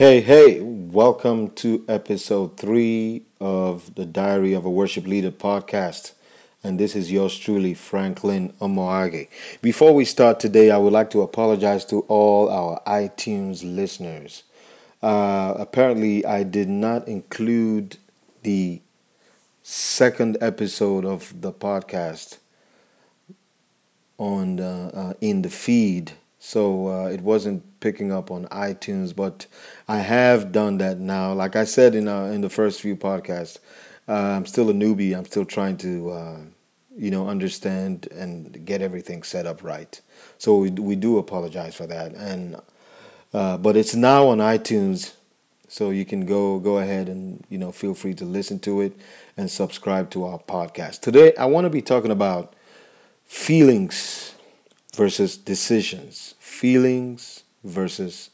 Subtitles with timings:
[0.00, 6.14] Hey, hey, welcome to episode three of the Diary of a Worship Leader podcast.
[6.64, 9.28] And this is yours truly, Franklin Omoage.
[9.60, 14.44] Before we start today, I would like to apologize to all our iTunes listeners.
[15.02, 17.98] Uh, apparently, I did not include
[18.42, 18.80] the
[19.62, 22.38] second episode of the podcast
[24.16, 29.46] on the, uh, in the feed so uh, it wasn't picking up on iTunes, but
[29.88, 31.32] I have done that now.
[31.32, 33.58] Like I said in uh, in the first few podcasts,
[34.08, 35.16] uh, I'm still a newbie.
[35.16, 36.38] I'm still trying to uh,
[36.96, 40.00] you know understand and get everything set up right.
[40.38, 42.60] So we we do apologize for that, and
[43.32, 45.14] uh, but it's now on iTunes,
[45.68, 48.92] so you can go go ahead and you know feel free to listen to it
[49.36, 51.00] and subscribe to our podcast.
[51.00, 52.54] Today I want to be talking about
[53.24, 54.34] feelings
[54.94, 58.30] versus decisions, feelings versus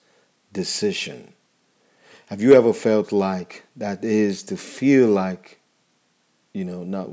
[0.53, 1.33] decision.
[2.27, 5.61] Have you ever felt like that is to feel like
[6.53, 7.11] you know not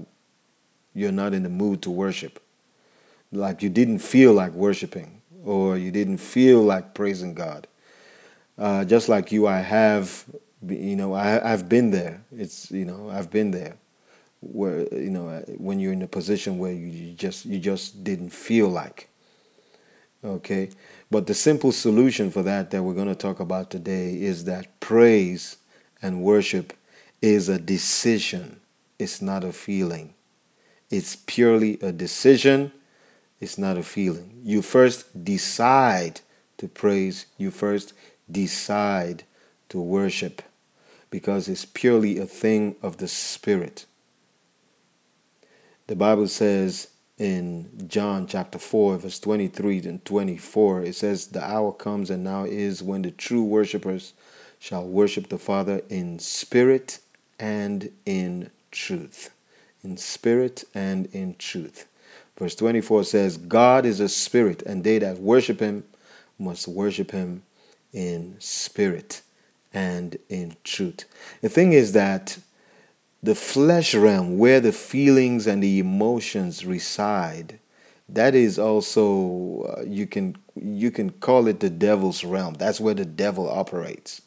[0.94, 2.42] you're not in the mood to worship?
[3.32, 7.68] Like you didn't feel like worshiping or you didn't feel like praising God.
[8.58, 10.26] Uh, just like you, I have,
[10.68, 12.22] you know, I, I've been there.
[12.32, 13.76] It's, you know, I've been there
[14.42, 18.70] where, you know, when you're in a position where you just, you just didn't feel
[18.70, 19.10] like
[20.24, 20.70] Okay?
[21.14, 24.80] But the simple solution for that that we're going to talk about today is that
[24.80, 25.58] praise
[26.02, 26.74] and worship
[27.22, 28.60] is a decision,
[28.98, 30.16] it's not a feeling.
[30.90, 32.72] It's purely a decision,
[33.40, 34.42] it's not a feeling.
[34.44, 36.22] You first decide
[36.58, 37.94] to praise, you first
[38.32, 39.22] decide
[39.70, 40.42] to worship
[41.12, 43.86] because it's purely a thing of the Spirit.
[45.86, 46.88] The Bible says
[47.18, 52.46] in John chapter 4, verse 23 and 24, it says, The hour comes and now
[52.46, 54.14] is when the true worshippers
[54.60, 57.00] shall worship the Father in spirit
[57.40, 59.30] and in truth.
[59.84, 61.86] In spirit and in truth.
[62.38, 65.84] Verse 24 says, God is a spirit, and they that worship him
[66.40, 67.44] must worship him
[67.92, 69.22] in spirit
[69.72, 71.06] and in truth.
[71.42, 72.40] The thing is that
[73.24, 77.58] the flesh realm where the feelings and the emotions reside
[78.10, 82.54] that is also uh, you can you can call it the devil's realm.
[82.56, 84.22] That's where the devil operates.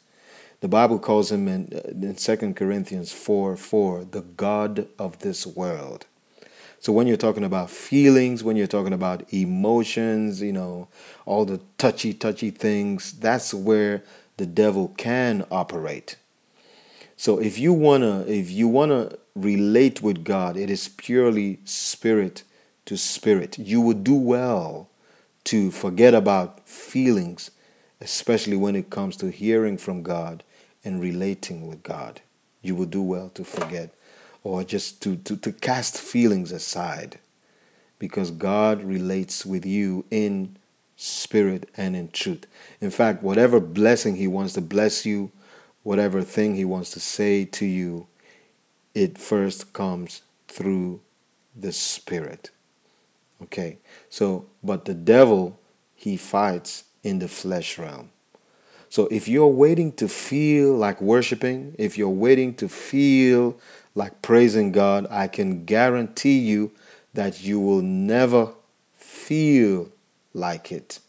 [0.59, 5.45] The bible calls him in, uh, in 2 corinthians 4 4 the god of this
[5.45, 6.07] world.
[6.79, 10.87] So when you're talking about feelings when you're talking about emotions you know
[11.25, 14.03] all the touchy touchy things that's where
[14.37, 16.17] the devil can operate
[17.17, 22.43] so if you wanna if you wanna relate with God, it is purely spirit
[22.85, 23.57] to spirit.
[23.57, 24.89] You would do well
[25.45, 27.51] to forget about feelings,
[27.99, 30.43] especially when it comes to hearing from God
[30.85, 32.21] and relating with God.
[32.61, 33.93] You would do well to forget
[34.43, 37.19] or just to, to, to cast feelings aside
[37.99, 40.57] because God relates with you in
[40.95, 42.45] spirit and in truth.
[42.79, 45.31] In fact, whatever blessing He wants to bless you
[45.87, 48.05] whatever thing he wants to say to you,
[48.93, 50.99] it first comes through
[51.55, 52.51] the Spirit.
[53.41, 53.77] Okay,
[54.09, 55.57] so, but the devil,
[55.95, 58.09] he fights in the flesh realm.
[58.89, 63.57] So if you're waiting to feel like worshiping, if you're waiting to feel
[63.95, 66.73] like praising God, I can guarantee you
[67.13, 68.53] that you will never
[68.93, 69.87] feel
[70.33, 70.99] like it.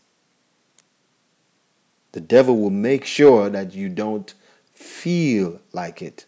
[2.13, 4.33] The devil will make sure that you don't
[4.79, 6.25] feel like it.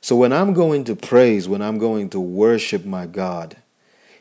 [0.00, 3.56] So when I'm going to praise, when I'm going to worship my God,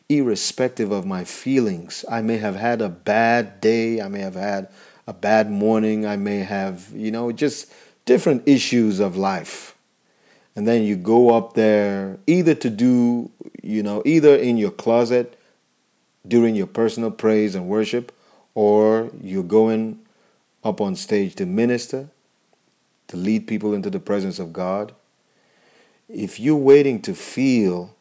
[0.10, 4.68] irrespective of my feelings, I may have had a bad day, I may have had
[5.08, 7.72] a bad morning, I may have, you know, just
[8.06, 9.76] different issues of life.
[10.56, 13.32] And then you go up there either to do,
[13.64, 15.40] you know, either in your closet
[16.28, 18.12] during your personal praise and worship,
[18.56, 20.00] or you're going
[20.64, 22.10] up on stage to minister
[23.08, 24.94] to lead people into the presence of God,
[26.10, 27.96] if you're waiting to feel,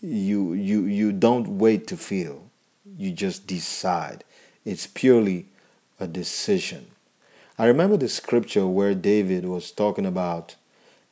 [0.00, 2.50] you you you don't wait to feel.
[2.96, 4.24] You just decide.
[4.64, 5.46] It's purely
[5.98, 6.86] a decision.
[7.58, 10.56] I remember the scripture where David was talking about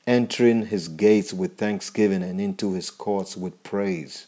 [0.06, 4.26] entering his gates with thanksgiving and into his courts with praise.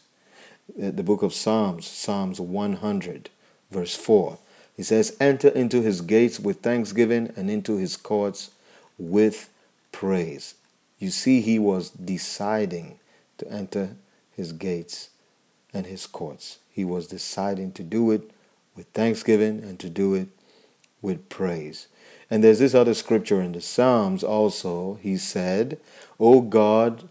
[0.81, 3.29] Uh, the book of Psalms, Psalms 100,
[3.69, 4.37] verse 4.
[4.75, 8.51] He says, Enter into his gates with thanksgiving and into his courts
[8.97, 9.49] with
[9.91, 10.55] praise.
[10.99, 12.99] You see, he was deciding
[13.37, 13.95] to enter
[14.35, 15.09] his gates
[15.73, 16.59] and his courts.
[16.71, 18.29] He was deciding to do it
[18.75, 20.27] with thanksgiving and to do it
[21.01, 21.87] with praise.
[22.29, 24.95] And there's this other scripture in the Psalms also.
[25.01, 25.79] He said,
[26.19, 27.07] O God,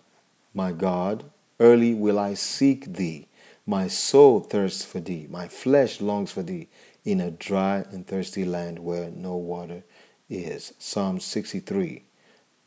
[0.53, 1.25] my God,
[1.61, 3.27] early will I seek thee.
[3.67, 5.27] My soul thirsts for thee.
[5.31, 6.69] My flesh longs for thee
[7.05, 9.85] in a dry and thirsty land where no water
[10.29, 10.73] is.
[10.79, 12.05] Psalm 63,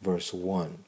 [0.01, 0.86] verse 1.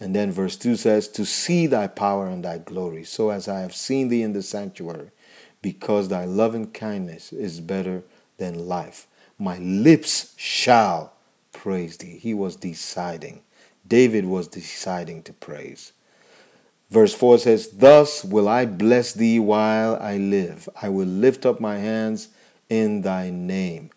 [0.00, 3.60] And then verse 2 says, To see thy power and thy glory, so as I
[3.60, 5.10] have seen thee in the sanctuary,
[5.62, 8.04] because thy loving kindness is better
[8.36, 9.06] than life.
[9.38, 11.14] My lips shall
[11.52, 12.18] praise thee.
[12.18, 13.42] He was deciding.
[13.86, 15.92] David was deciding to praise.
[16.90, 20.68] Verse 4 says, Thus will I bless thee while I live.
[20.80, 22.28] I will lift up my hands
[22.68, 23.90] in thy name.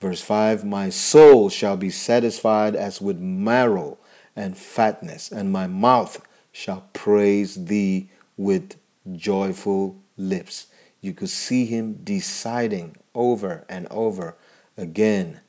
[0.00, 3.98] Verse 5 My soul shall be satisfied as with marrow
[4.36, 8.76] and fatness, and my mouth shall praise thee with
[9.16, 10.66] joyful lips.
[11.00, 14.36] You could see him deciding over and over
[14.76, 15.40] again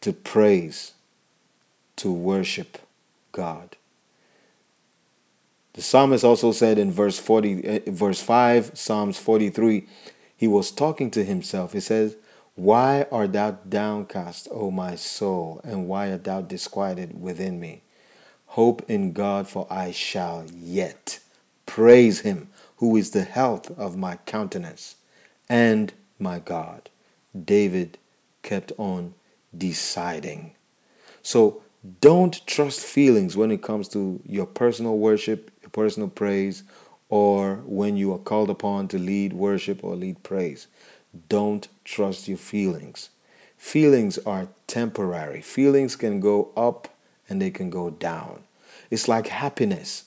[0.00, 0.92] to praise,
[1.96, 2.78] to worship
[3.32, 3.77] God.
[5.78, 9.86] The psalmist also said in verse 40 eh, verse 5 Psalms 43
[10.36, 11.72] he was talking to himself.
[11.72, 12.16] He says,
[12.56, 17.82] "Why art thou downcast, O my soul, and why art thou disquieted within me?
[18.58, 21.20] Hope in God, for I shall yet
[21.64, 22.48] praise him
[22.78, 24.96] who is the health of my countenance
[25.48, 26.90] and my God."
[27.44, 27.98] David
[28.42, 29.14] kept on
[29.56, 30.54] deciding.
[31.22, 31.62] So
[32.00, 36.62] don't trust feelings when it comes to your personal worship, personal praise,
[37.08, 40.66] or when you are called upon to lead worship or lead praise.
[41.28, 43.10] Don't trust your feelings.
[43.56, 45.40] Feelings are temporary.
[45.40, 46.88] Feelings can go up
[47.28, 48.44] and they can go down.
[48.90, 50.04] It's like happiness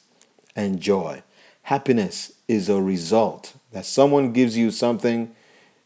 [0.56, 1.24] and joy.
[1.64, 5.34] Happiness is a result that someone gives you something,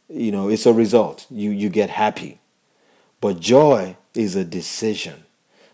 [0.09, 1.25] you know, it's a result.
[1.29, 2.39] You you get happy.
[3.21, 5.25] But joy is a decision.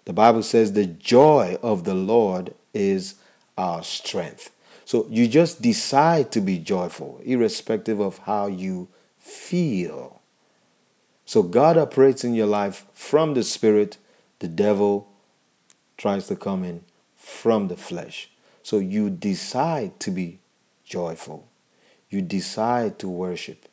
[0.05, 3.15] The Bible says the joy of the Lord is
[3.57, 4.51] our strength.
[4.85, 10.21] So you just decide to be joyful, irrespective of how you feel.
[11.25, 13.97] So God operates in your life from the Spirit,
[14.39, 15.07] the devil
[15.97, 16.83] tries to come in
[17.15, 18.29] from the flesh.
[18.63, 20.39] So you decide to be
[20.83, 21.47] joyful.
[22.09, 23.69] You decide to worship.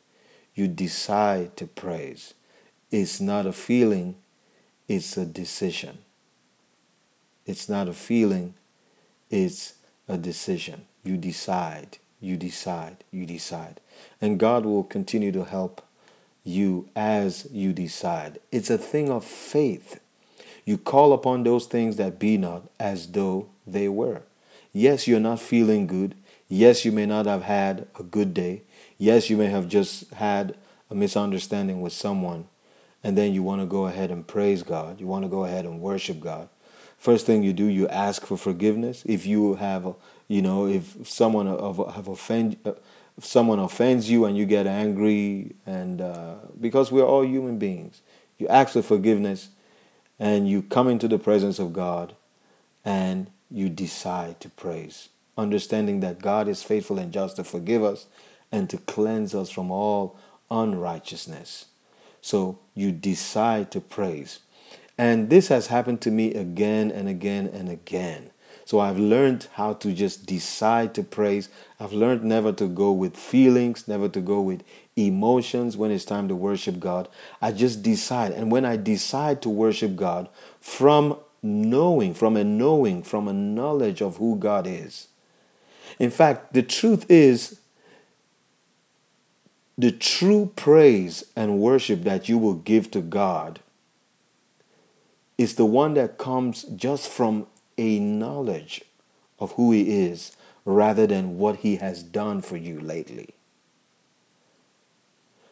[0.55, 2.33] You decide to praise.
[2.91, 4.15] It's not a feeling,
[4.87, 5.99] it's a decision.
[7.45, 8.53] It's not a feeling,
[9.29, 9.75] it's
[10.07, 10.85] a decision.
[11.03, 13.79] You decide, you decide, you decide.
[14.21, 15.81] And God will continue to help
[16.43, 18.39] you as you decide.
[18.51, 19.99] It's a thing of faith.
[20.65, 24.23] You call upon those things that be not as though they were.
[24.71, 26.15] Yes, you're not feeling good.
[26.47, 28.63] Yes, you may not have had a good day.
[28.97, 30.55] Yes, you may have just had
[30.89, 32.47] a misunderstanding with someone.
[33.03, 34.99] And then you want to go ahead and praise God.
[34.99, 36.49] You want to go ahead and worship God.
[36.99, 39.03] First thing you do, you ask for forgiveness.
[39.05, 39.95] If you have,
[40.27, 42.73] you know, if someone have offend, uh,
[43.17, 48.01] if someone offends you and you get angry, and uh, because we're all human beings,
[48.37, 49.49] you ask for forgiveness,
[50.19, 52.15] and you come into the presence of God,
[52.83, 58.07] and you decide to praise, understanding that God is faithful and just to forgive us
[58.51, 60.17] and to cleanse us from all
[60.51, 61.67] unrighteousness.
[62.21, 64.39] So you decide to praise.
[64.99, 68.31] And this has happened to me again and again and again.
[68.65, 71.47] So I've learned how to just decide to praise.
[71.79, 74.61] I've learned never to go with feelings, never to go with
[74.97, 77.07] emotions when it's time to worship God.
[77.41, 78.33] I just decide.
[78.33, 80.27] And when I decide to worship God
[80.59, 85.07] from knowing, from a knowing, from a knowledge of who God is.
[85.97, 87.61] In fact, the truth is,
[89.77, 93.61] the true praise and worship that you will give to God
[95.39, 98.83] is the one that comes just from a knowledge
[99.39, 103.29] of who He is rather than what He has done for you lately.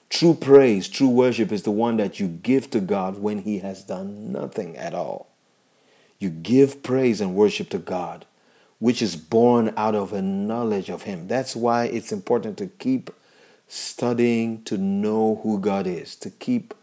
[0.10, 3.82] True praise, true worship is the one that you give to God when He has
[3.82, 5.30] done nothing at all.
[6.20, 8.26] You give praise and worship to God,
[8.80, 11.30] which is born out of a knowledge of Him.
[11.30, 13.10] That's why it's important to keep
[13.70, 16.74] studying to know who God is, to keep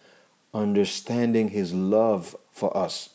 [0.54, 3.11] understanding His love for us,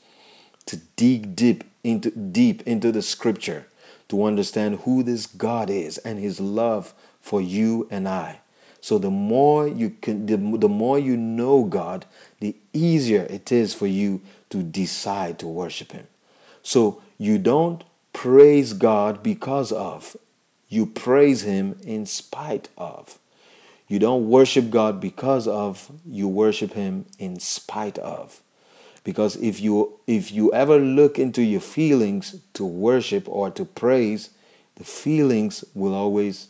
[0.65, 3.65] to dig deep into deep into the scripture
[4.09, 8.41] to understand who this God is and his love for you and I.
[8.81, 12.05] So the more you can the, the more you know God,
[12.39, 16.07] the easier it is for you to decide to worship him.
[16.63, 20.17] So you don't praise God because of,
[20.67, 23.19] you praise him in spite of.
[23.89, 28.41] You don't worship God because of, you worship him in spite of.
[29.03, 34.29] Because if you if you ever look into your feelings to worship or to praise,
[34.75, 36.49] the feelings will always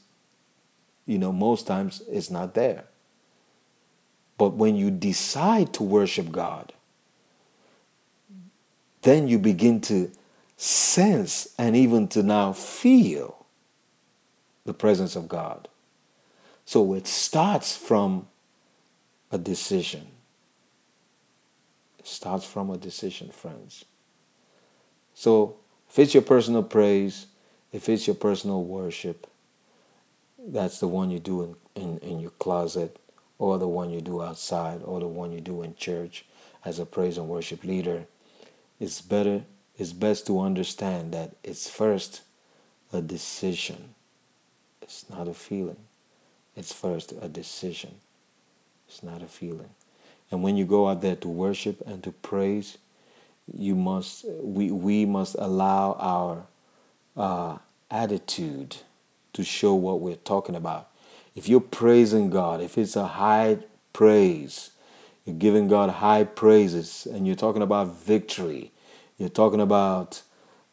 [1.09, 2.83] you know, most times it's not there.
[4.37, 6.71] But when you decide to worship God,
[9.01, 10.11] then you begin to
[10.55, 13.43] sense and even to now feel
[14.65, 15.67] the presence of God.
[16.69, 18.27] So it starts from
[19.31, 20.05] a decision.
[21.97, 23.85] It starts from a decision, friends.
[25.15, 25.55] So
[25.89, 27.25] if it's your personal praise,
[27.73, 29.25] if it's your personal worship,
[30.37, 32.99] that's the one you do in, in, in your closet,
[33.39, 36.23] or the one you do outside, or the one you do in church
[36.63, 38.05] as a praise and worship leader.
[38.79, 39.41] It's better
[39.75, 42.21] it's best to understand that it's first
[42.93, 43.95] a decision.
[44.83, 45.88] It's not a feeling.
[46.59, 47.95] It's first a decision.
[48.89, 49.69] It's not a feeling.
[50.29, 52.77] And when you go out there to worship and to praise,
[53.57, 56.45] you must we we must allow our
[57.15, 57.57] uh,
[57.89, 58.75] attitude
[59.31, 60.89] to show what we're talking about.
[61.33, 63.59] If you're praising God, if it's a high
[63.93, 64.71] praise,
[65.25, 68.71] you're giving God high praises, and you're talking about victory,
[69.17, 70.23] you're talking about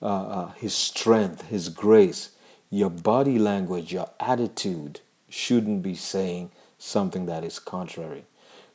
[0.03, 2.31] uh, uh, His strength, His grace.
[2.71, 5.01] Your body language, your attitude
[5.37, 8.25] shouldn't be saying something that is contrary.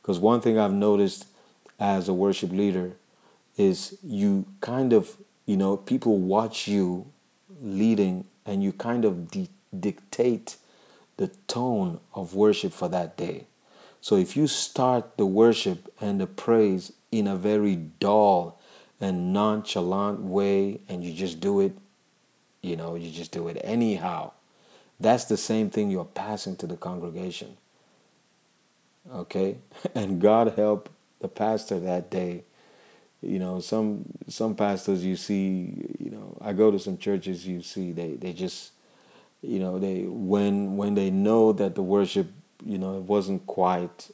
[0.00, 1.26] Because one thing I've noticed
[1.78, 2.92] as a worship leader
[3.56, 7.06] is you kind of, you know, people watch you
[7.60, 10.56] leading and you kind of de- dictate
[11.16, 13.46] the tone of worship for that day.
[14.00, 18.58] So if you start the worship and the praise in a very dull
[19.00, 21.76] and nonchalant way and you just do it,
[22.62, 24.32] you know, you just do it anyhow.
[25.02, 27.56] That's the same thing you're passing to the congregation.
[29.12, 29.58] Okay?
[29.94, 30.88] And God help
[31.20, 32.44] the pastor that day.
[33.20, 37.62] You know, some some pastors you see, you know, I go to some churches you
[37.62, 38.72] see they, they just
[39.42, 42.28] you know, they when when they know that the worship,
[42.64, 44.10] you know, it wasn't quite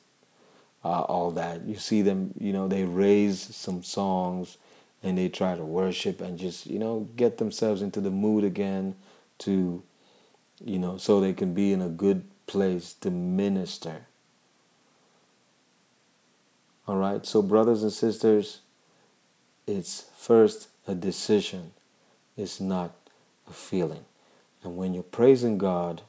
[0.84, 1.64] uh, all that.
[1.64, 4.58] You see them, you know, they raise some songs
[5.02, 8.94] and they try to worship and just you know get themselves into the mood again
[9.38, 9.82] to
[10.64, 14.06] you know so they can be in a good place to minister.
[16.86, 18.60] All right so brothers and sisters
[19.66, 21.72] it's first a decision
[22.36, 22.94] it's not
[23.48, 24.04] a feeling.
[24.62, 26.02] And when you're praising god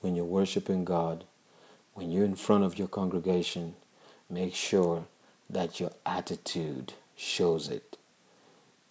[0.00, 1.24] when you're worshiping god
[1.94, 3.74] when you're in front of your congregation
[4.28, 5.06] make sure
[5.48, 7.96] that your attitude shows it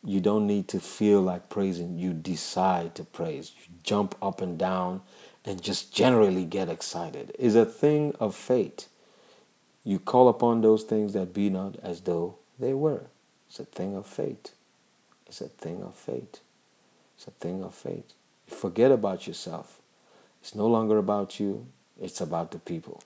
[0.06, 1.98] you don't need to feel like praising.
[1.98, 3.52] You decide to praise.
[3.58, 5.02] You jump up and down
[5.44, 7.36] and just generally get excited.
[7.40, 8.88] It's a thing of fate.
[9.84, 13.04] You call upon those things that be not as though they were.
[13.50, 14.52] It's a thing of fate.
[15.28, 16.40] It's a thing of fate.
[17.16, 18.14] It's a thing of fate.
[18.48, 19.80] You forget about yourself.
[20.42, 21.66] It's no longer about you,
[22.00, 23.02] it's about the people.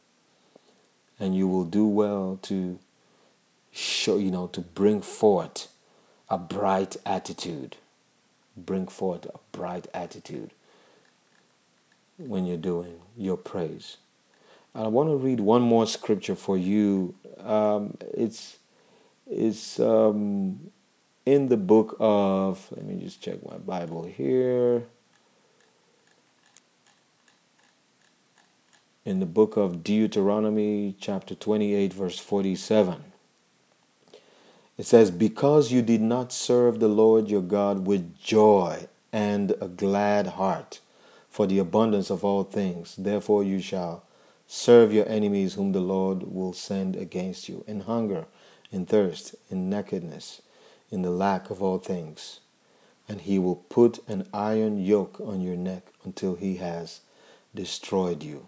[1.20, 2.80] And you will do well to
[3.72, 5.68] show, you know, to bring forth
[6.30, 7.78] a bright attitude.
[8.56, 10.52] Bring forth a bright attitude
[12.18, 13.98] when you're doing your praise.
[14.76, 17.16] I want to read one more scripture for you.
[17.44, 18.58] Um, it's
[19.30, 20.72] it's um,
[21.26, 22.68] in the book of.
[22.72, 24.84] Let me just check my Bible here.
[29.06, 33.09] In the book of Deuteronomy, chapter 28, verse 47.
[34.80, 39.68] It says, Because you did not serve the Lord your God with joy and a
[39.68, 40.80] glad heart
[41.30, 44.06] for the abundance of all things, therefore you shall
[44.48, 48.26] serve your enemies whom the Lord will send against you in hunger,
[48.72, 50.42] in thirst, in nakedness,
[50.90, 52.40] in the lack of all things.
[53.10, 57.02] And he will put an iron yoke on your neck until he has
[57.54, 58.48] destroyed you.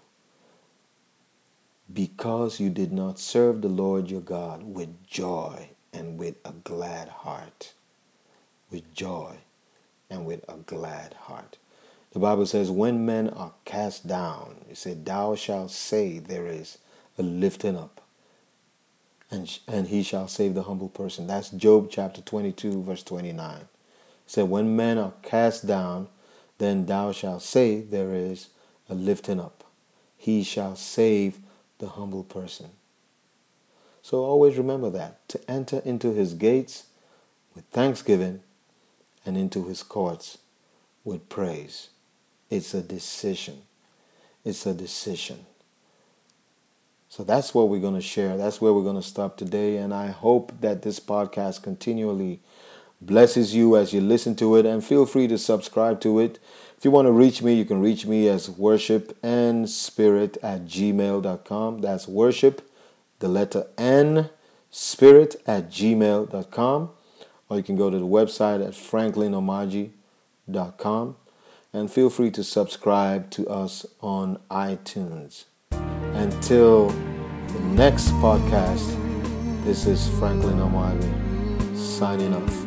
[1.92, 7.10] Because you did not serve the Lord your God with joy and with a glad
[7.10, 7.74] heart.
[8.70, 9.38] With joy
[10.10, 11.58] and with a glad heart.
[12.12, 16.78] The Bible says, when men are cast down, it said, Thou shalt say there is
[17.18, 18.02] a lifting up,
[19.30, 21.28] and, and he shall save the humble person.
[21.28, 23.60] That's Job chapter 22, verse 29.
[23.62, 23.68] It
[24.28, 26.10] said, When men are cast down,
[26.58, 28.50] then thou shalt say there is
[28.90, 29.64] a lifting up.
[30.18, 31.40] He shall save
[31.80, 32.70] the humble person.
[34.02, 36.86] So always remember that to enter into his gates
[37.56, 38.42] with thanksgiving
[39.26, 40.40] and into his courts
[41.04, 41.90] with praise.
[42.50, 43.62] It's a decision.
[44.44, 45.46] It's a decision.
[47.10, 48.38] So that's what we're going to share.
[48.38, 49.78] That's where we're going to stop today.
[49.78, 52.40] And I hope that this podcast continually
[53.02, 54.66] blesses you as you listen to it.
[54.66, 56.40] And feel free to subscribe to it.
[56.78, 60.66] If you want to reach me, you can reach me as worship and spirit at
[60.66, 61.80] gmail.com.
[61.82, 62.71] That's worship,
[63.22, 64.30] the letter N,
[64.70, 66.90] spirit at gmail.com.
[67.50, 71.16] Or you can go to the website at franklinomaji.com.
[71.74, 75.46] And feel free to subscribe to us on iTunes.
[75.72, 78.98] Until the next podcast,
[79.64, 82.66] this is Franklin Omavi signing off.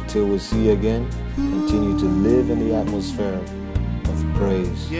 [0.00, 3.40] Until we see you again, continue to live in the atmosphere
[4.04, 4.90] of praise